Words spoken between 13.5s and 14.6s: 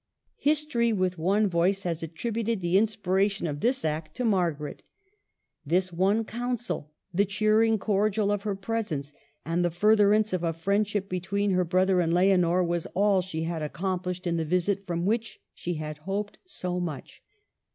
accom plished in the